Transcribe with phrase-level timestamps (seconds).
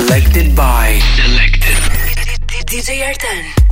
[0.00, 1.76] Selected by Selected
[2.68, 3.67] DJ Artan.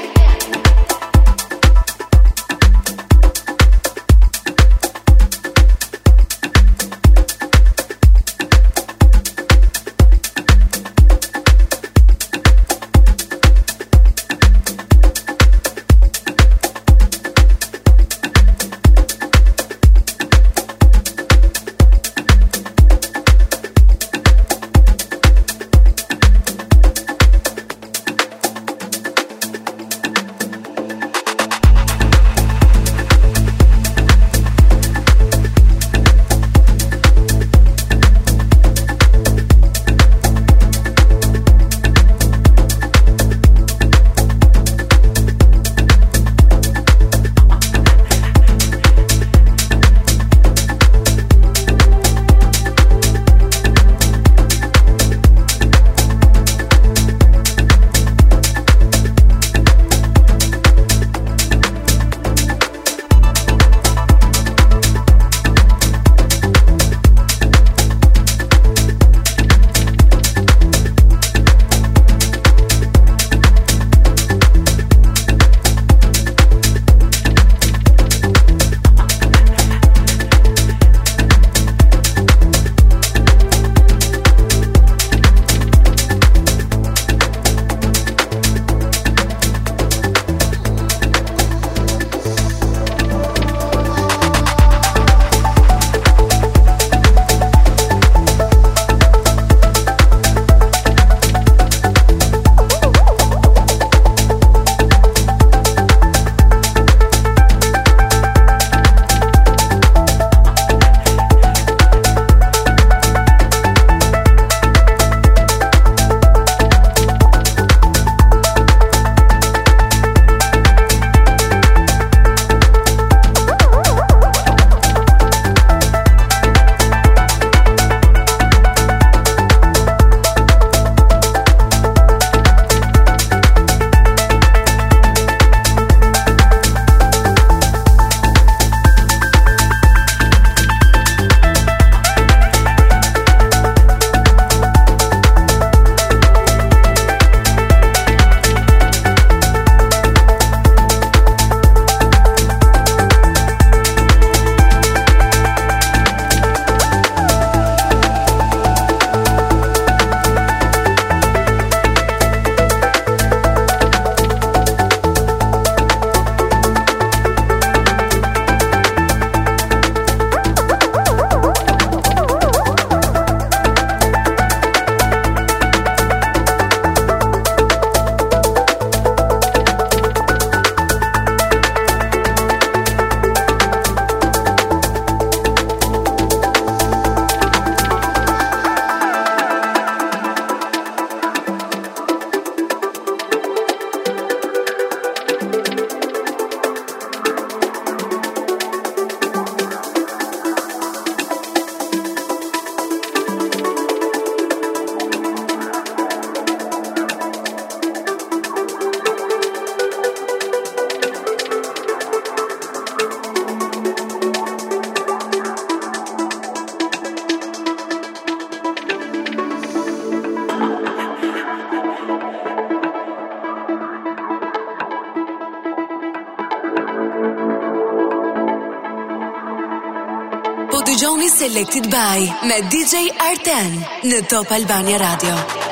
[231.49, 233.73] Selected by me DJ Arten
[234.11, 235.68] në Top Albania Radio.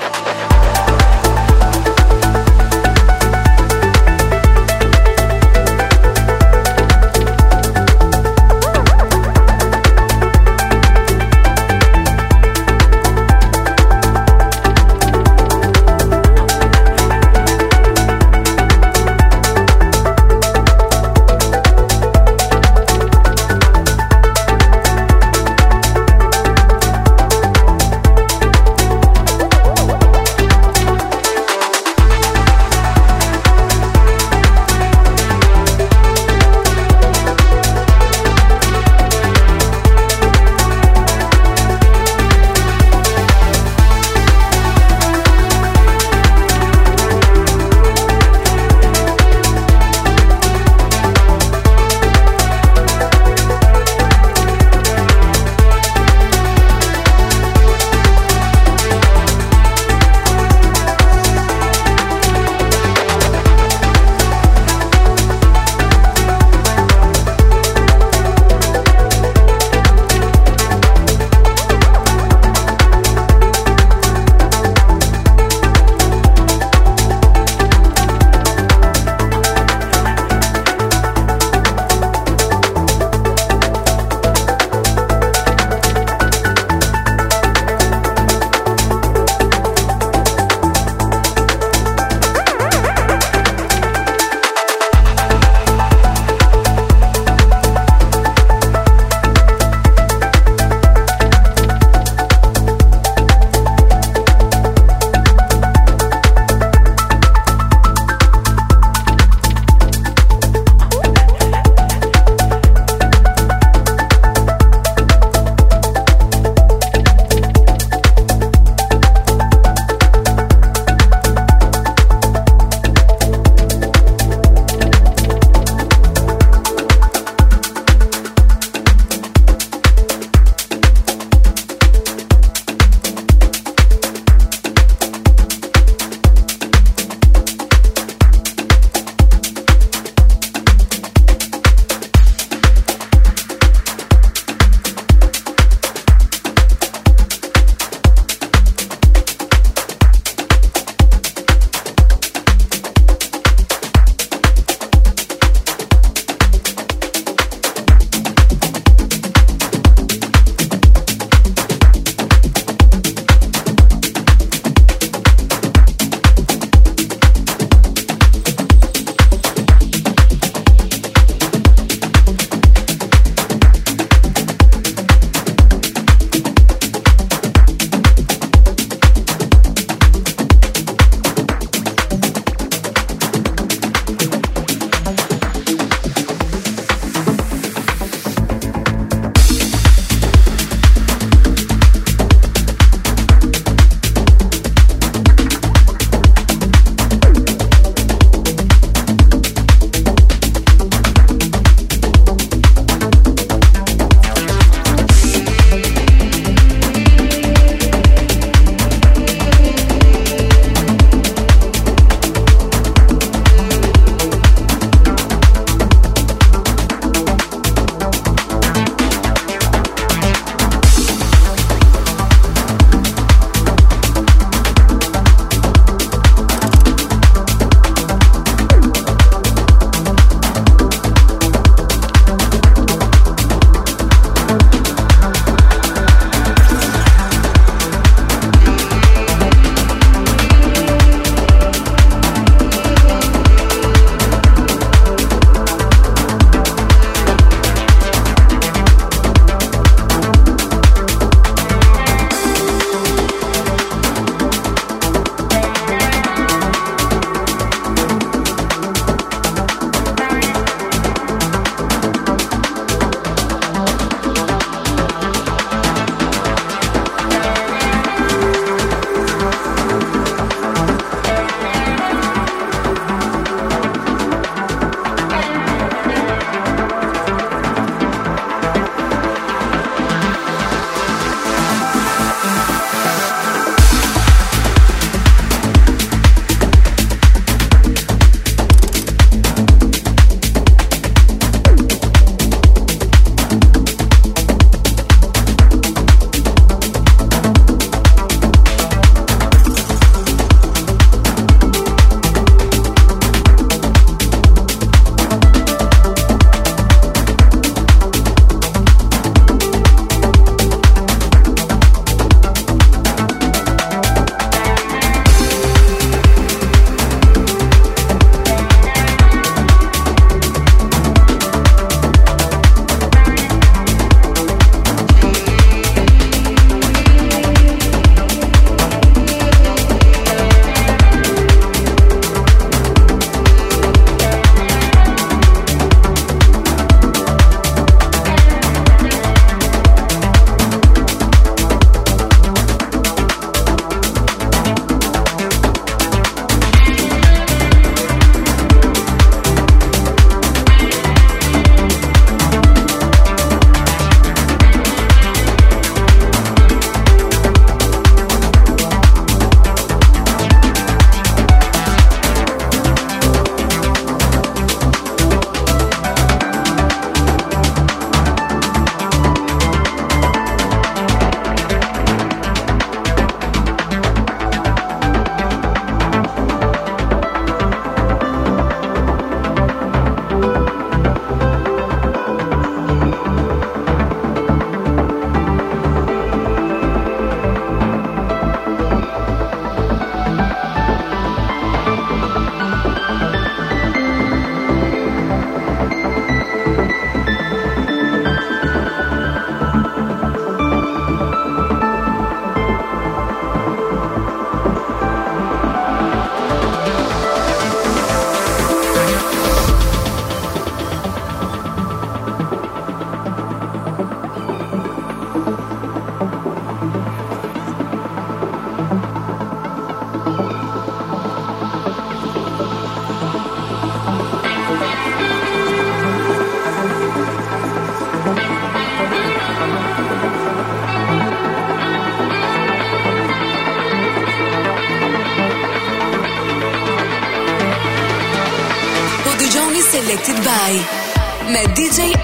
[441.57, 442.16] με DJ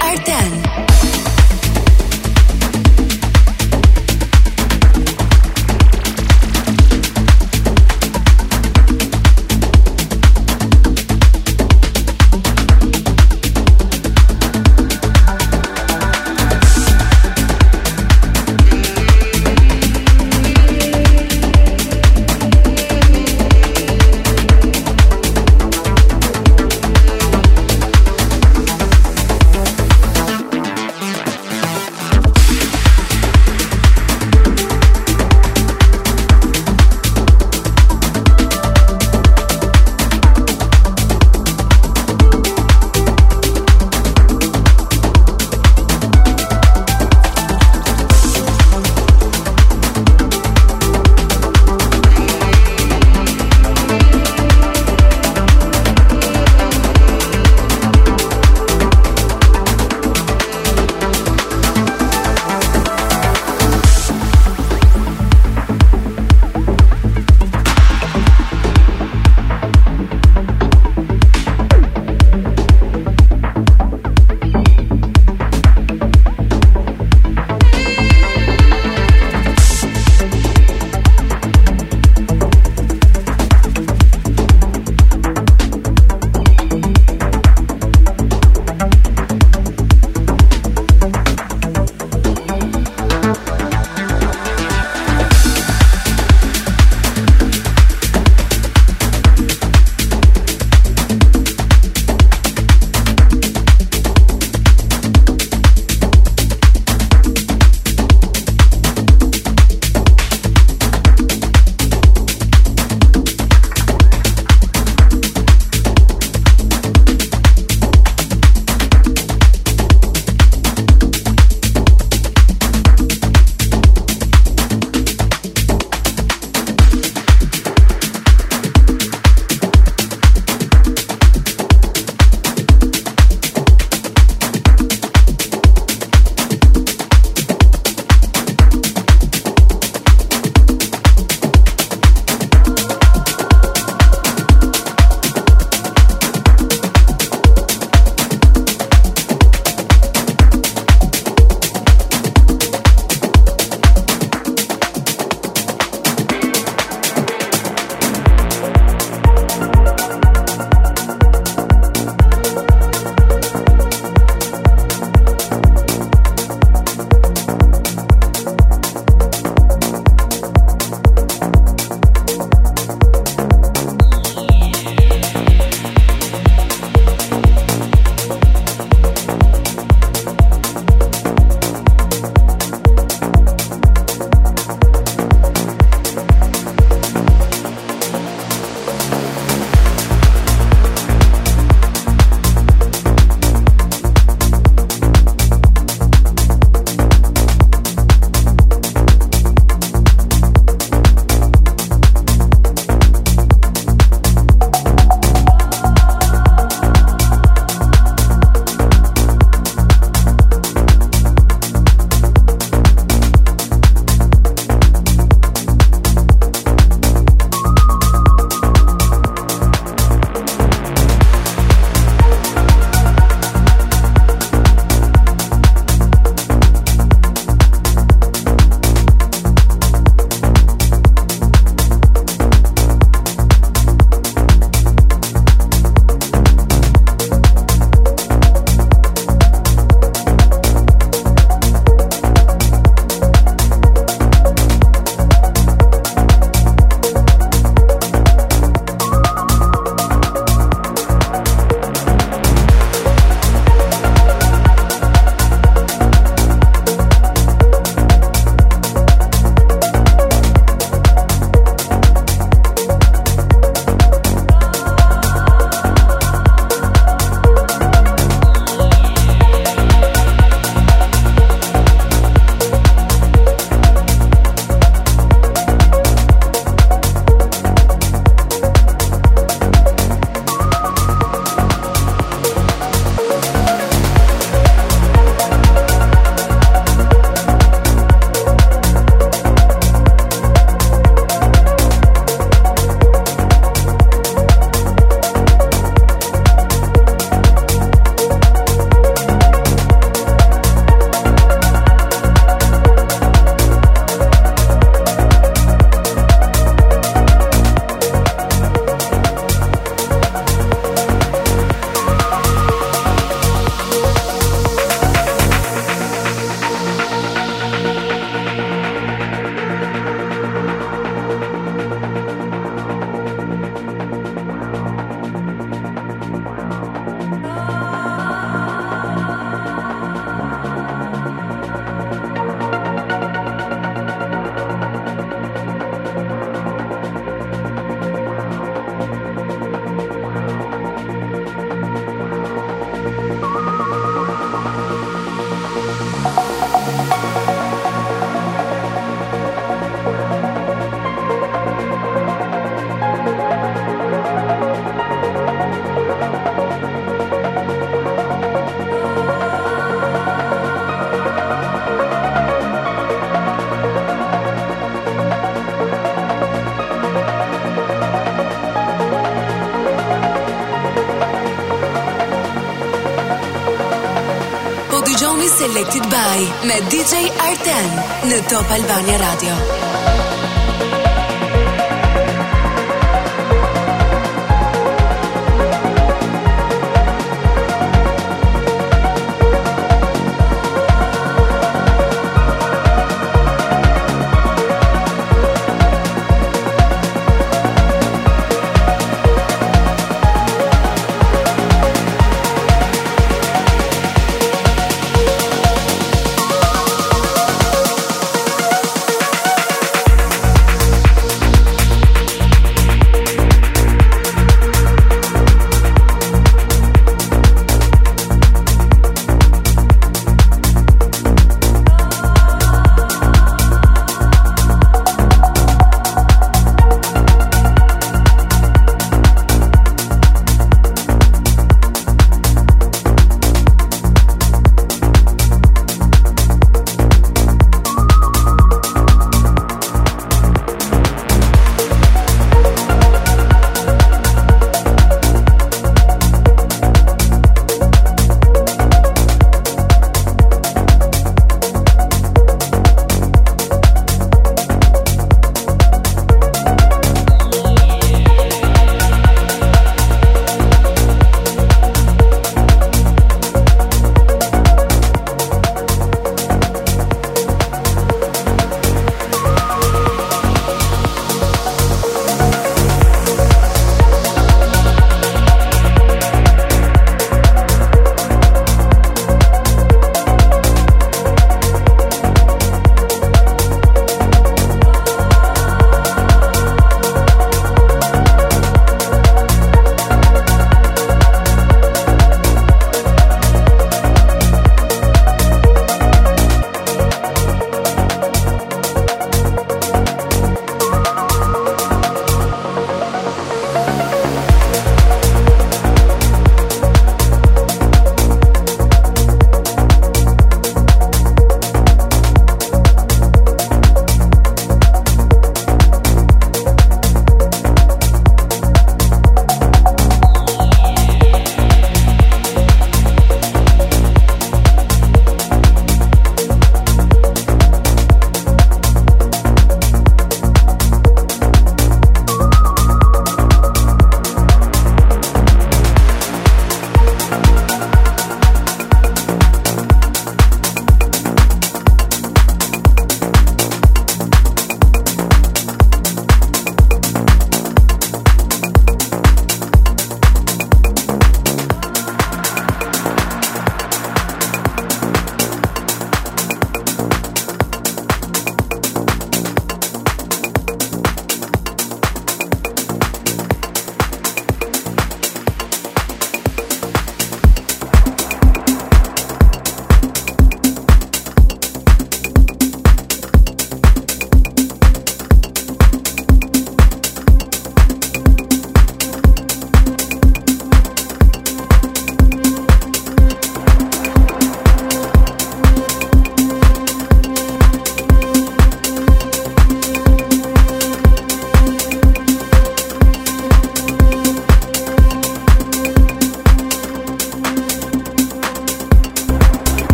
[376.70, 377.96] me DJ Arten
[378.32, 379.83] në Top Albania Radio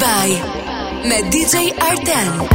[0.00, 0.40] Bye
[1.04, 2.49] me DJ Arten